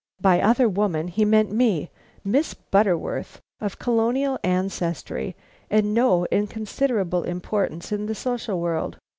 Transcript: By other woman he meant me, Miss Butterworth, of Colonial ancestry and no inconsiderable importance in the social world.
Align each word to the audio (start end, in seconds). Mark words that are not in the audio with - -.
By 0.19 0.41
other 0.41 0.67
woman 0.67 1.09
he 1.09 1.25
meant 1.25 1.51
me, 1.51 1.91
Miss 2.23 2.55
Butterworth, 2.55 3.39
of 3.59 3.77
Colonial 3.77 4.39
ancestry 4.43 5.35
and 5.69 5.93
no 5.93 6.25
inconsiderable 6.31 7.21
importance 7.21 7.91
in 7.91 8.07
the 8.07 8.15
social 8.15 8.59
world. 8.59 8.97